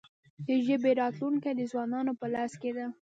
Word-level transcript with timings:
د 0.47 0.47
ژبې 0.65 0.91
راتلونکې 1.01 1.51
د 1.55 1.61
ځوانانو 1.71 2.11
په 2.19 2.25
لاس 2.33 2.53
کې 2.61 2.71
ده. 2.77 2.87